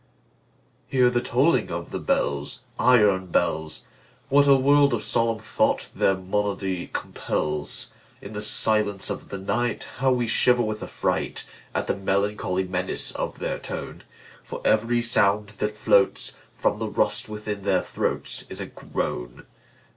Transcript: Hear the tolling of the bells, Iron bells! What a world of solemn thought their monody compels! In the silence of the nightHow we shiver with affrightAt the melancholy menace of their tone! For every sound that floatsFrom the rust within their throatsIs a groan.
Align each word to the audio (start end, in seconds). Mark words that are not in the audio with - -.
Hear 0.87 1.11
the 1.11 1.21
tolling 1.21 1.69
of 1.69 1.91
the 1.91 1.99
bells, 1.99 2.63
Iron 2.79 3.27
bells! 3.27 3.85
What 4.29 4.47
a 4.47 4.55
world 4.55 4.95
of 4.95 5.03
solemn 5.03 5.37
thought 5.37 5.89
their 5.93 6.15
monody 6.15 6.87
compels! 6.91 7.91
In 8.19 8.33
the 8.33 8.41
silence 8.41 9.11
of 9.11 9.29
the 9.29 9.37
nightHow 9.37 10.15
we 10.15 10.25
shiver 10.25 10.63
with 10.63 10.81
affrightAt 10.81 11.43
the 11.85 11.95
melancholy 11.95 12.63
menace 12.63 13.11
of 13.11 13.37
their 13.37 13.59
tone! 13.59 14.01
For 14.43 14.59
every 14.65 15.03
sound 15.03 15.49
that 15.59 15.75
floatsFrom 15.75 16.79
the 16.79 16.89
rust 16.89 17.29
within 17.29 17.61
their 17.61 17.83
throatsIs 17.83 18.59
a 18.59 18.65
groan. 18.65 19.45